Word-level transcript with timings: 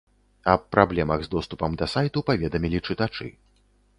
Аб 0.53 0.63
праблемах 0.75 1.19
з 1.25 1.31
доступам 1.35 1.77
да 1.81 1.85
сайту 1.93 2.25
паведамілі 2.31 2.83
чытачы. 2.87 3.27